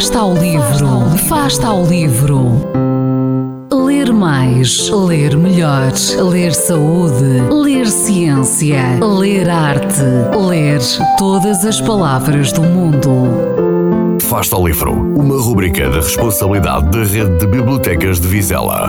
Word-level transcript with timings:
Fasta 0.00 0.20
ao 0.20 0.32
livro, 0.32 1.18
Fasta 1.28 1.66
ao 1.66 1.84
livro. 1.84 2.66
Ler 3.70 4.10
mais, 4.14 4.88
ler 4.88 5.36
melhor, 5.36 5.92
ler 6.30 6.54
saúde, 6.54 7.42
ler 7.52 7.86
ciência, 7.86 8.98
ler 8.98 9.50
arte, 9.50 10.00
ler 10.48 10.80
todas 11.18 11.66
as 11.66 11.82
palavras 11.82 12.50
do 12.50 12.62
mundo. 12.62 14.18
Fasta 14.22 14.56
ao 14.56 14.66
livro, 14.66 14.90
uma 14.90 15.38
rubrica 15.38 15.90
da 15.90 15.96
responsabilidade 15.96 16.90
da 16.90 17.04
Rede 17.04 17.36
de 17.36 17.46
Bibliotecas 17.46 18.18
de 18.18 18.26
Vizela. 18.26 18.88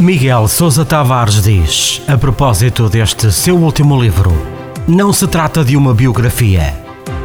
Miguel 0.00 0.48
Sousa 0.48 0.84
Tavares 0.84 1.40
diz, 1.40 2.02
a 2.08 2.18
propósito 2.18 2.88
deste 2.88 3.30
seu 3.30 3.56
último 3.56 4.02
livro, 4.02 4.32
não 4.86 5.12
se 5.12 5.26
trata 5.26 5.64
de 5.64 5.76
uma 5.76 5.94
biografia. 5.94 6.74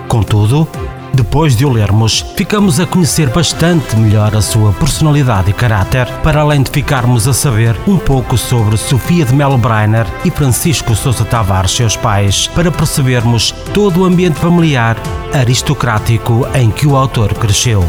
Contudo, 0.07 0.67
depois 1.13 1.55
de 1.55 1.65
o 1.65 1.71
lermos, 1.71 2.23
ficamos 2.35 2.79
a 2.79 2.85
conhecer 2.85 3.29
bastante 3.29 3.95
melhor 3.95 4.35
a 4.35 4.41
sua 4.41 4.71
personalidade 4.73 5.49
e 5.49 5.53
caráter, 5.53 6.07
para 6.21 6.41
além 6.41 6.61
de 6.61 6.69
ficarmos 6.69 7.27
a 7.27 7.33
saber 7.33 7.75
um 7.87 7.97
pouco 7.97 8.37
sobre 8.37 8.77
Sofia 8.77 9.25
de 9.25 9.33
Melo 9.33 9.57
Breiner 9.57 10.05
e 10.23 10.29
Francisco 10.29 10.95
Sousa 10.95 11.25
Tavares, 11.25 11.71
seus 11.71 11.95
pais, 11.95 12.47
para 12.47 12.71
percebermos 12.71 13.51
todo 13.73 14.01
o 14.01 14.05
ambiente 14.05 14.39
familiar 14.39 14.95
aristocrático 15.33 16.47
em 16.53 16.69
que 16.69 16.85
o 16.85 16.95
autor 16.95 17.33
cresceu. 17.33 17.83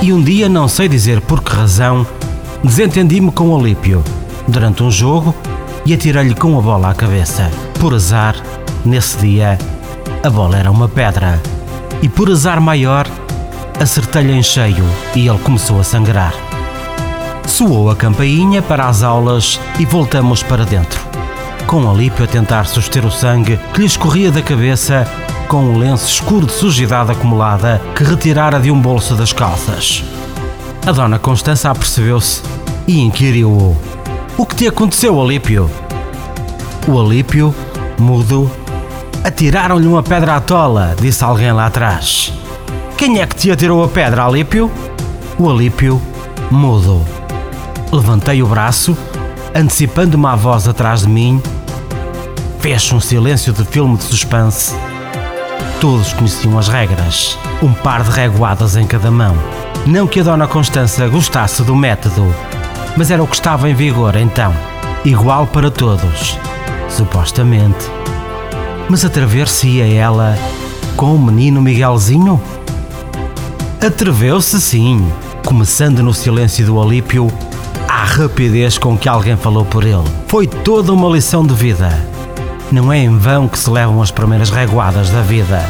E 0.00 0.12
um 0.12 0.22
dia, 0.22 0.48
não 0.48 0.66
sei 0.66 0.88
dizer 0.88 1.20
por 1.20 1.42
que 1.42 1.54
razão, 1.54 2.06
desentendi-me 2.64 3.30
com 3.30 3.50
Olípio 3.50 4.02
durante 4.48 4.82
um 4.82 4.90
jogo 4.90 5.34
e 5.84 5.92
atirei-lhe 5.92 6.34
com 6.34 6.58
a 6.58 6.62
bola 6.62 6.90
à 6.90 6.94
cabeça. 6.94 7.50
Por 7.78 7.94
azar, 7.94 8.34
nesse 8.84 9.18
dia, 9.18 9.58
a 10.22 10.30
bola 10.30 10.58
era 10.58 10.70
uma 10.70 10.88
pedra 10.88 11.40
e 12.02 12.08
por 12.08 12.30
azar 12.30 12.60
maior, 12.60 13.06
acertei-lhe 13.78 14.32
em 14.32 14.42
cheio 14.42 14.84
e 15.14 15.28
ele 15.28 15.38
começou 15.38 15.80
a 15.80 15.84
sangrar. 15.84 16.34
Soou 17.46 17.90
a 17.90 17.96
campainha 17.96 18.62
para 18.62 18.88
as 18.88 19.02
aulas 19.02 19.60
e 19.78 19.84
voltamos 19.84 20.42
para 20.42 20.64
dentro, 20.64 21.00
com 21.66 21.88
Alípio 21.90 22.24
a 22.24 22.28
tentar 22.28 22.64
suster 22.64 23.04
o 23.04 23.10
sangue 23.10 23.58
que 23.74 23.80
lhe 23.80 23.86
escorria 23.86 24.30
da 24.30 24.40
cabeça 24.40 25.06
com 25.48 25.64
um 25.64 25.78
lenço 25.78 26.06
escuro 26.06 26.46
de 26.46 26.52
sujidade 26.52 27.10
acumulada 27.10 27.82
que 27.94 28.04
retirara 28.04 28.60
de 28.60 28.70
um 28.70 28.80
bolso 28.80 29.14
das 29.14 29.32
calças. 29.32 30.04
A 30.86 30.92
dona 30.92 31.18
Constança 31.18 31.70
apercebeu-se 31.70 32.42
e 32.86 33.00
inquiriu-o: 33.00 33.76
O 34.38 34.46
que 34.46 34.54
te 34.54 34.68
aconteceu, 34.68 35.20
Alípio? 35.20 35.70
O 36.88 36.98
Alípio, 36.98 37.54
mudo, 37.98 38.50
Atiraram-lhe 39.22 39.86
uma 39.86 40.02
pedra 40.02 40.36
à 40.36 40.40
tola, 40.40 40.96
disse 40.98 41.22
alguém 41.22 41.52
lá 41.52 41.66
atrás. 41.66 42.32
Quem 42.96 43.20
é 43.20 43.26
que 43.26 43.36
te 43.36 43.50
atirou 43.50 43.84
a 43.84 43.88
pedra, 43.88 44.24
Alípio? 44.24 44.70
O 45.38 45.50
Alípio, 45.50 46.00
mudo. 46.50 47.04
Levantei 47.92 48.42
o 48.42 48.46
braço, 48.46 48.96
antecipando-me 49.54 50.26
à 50.26 50.34
voz 50.34 50.66
atrás 50.66 51.02
de 51.02 51.08
mim. 51.08 51.40
Fez 52.60 52.90
um 52.92 53.00
silêncio 53.00 53.52
de 53.52 53.62
filme 53.64 53.98
de 53.98 54.04
suspense. 54.04 54.74
Todos 55.82 56.14
conheciam 56.14 56.58
as 56.58 56.68
regras, 56.68 57.38
um 57.62 57.74
par 57.74 58.02
de 58.02 58.10
reguadas 58.10 58.74
em 58.76 58.86
cada 58.86 59.10
mão. 59.10 59.36
Não 59.86 60.06
que 60.06 60.20
a 60.20 60.22
Dona 60.22 60.46
Constança 60.46 61.06
gostasse 61.08 61.62
do 61.62 61.76
método, 61.76 62.34
mas 62.96 63.10
era 63.10 63.22
o 63.22 63.26
que 63.26 63.34
estava 63.34 63.68
em 63.68 63.74
vigor 63.74 64.16
então, 64.16 64.54
igual 65.04 65.46
para 65.46 65.70
todos, 65.70 66.38
supostamente. 66.88 67.99
Mas 68.90 69.04
atrever-se-ia 69.04 69.86
ela 69.86 70.36
com 70.96 71.14
o 71.14 71.18
menino 71.18 71.62
Miguelzinho? 71.62 72.42
Atreveu-se 73.80 74.60
sim, 74.60 75.08
começando 75.46 76.02
no 76.02 76.12
silêncio 76.12 76.66
do 76.66 76.82
Alípio, 76.82 77.28
à 77.88 78.02
rapidez 78.02 78.78
com 78.78 78.98
que 78.98 79.08
alguém 79.08 79.36
falou 79.36 79.64
por 79.64 79.84
ele. 79.84 80.02
Foi 80.26 80.48
toda 80.48 80.92
uma 80.92 81.08
lição 81.08 81.46
de 81.46 81.54
vida. 81.54 82.04
Não 82.72 82.92
é 82.92 82.98
em 82.98 83.16
vão 83.16 83.46
que 83.46 83.60
se 83.60 83.70
levam 83.70 84.02
as 84.02 84.10
primeiras 84.10 84.50
reguadas 84.50 85.08
da 85.10 85.22
vida. 85.22 85.64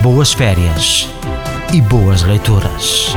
Boas 0.00 0.32
férias 0.32 1.08
e 1.72 1.80
boas 1.80 2.22
leituras. 2.22 3.16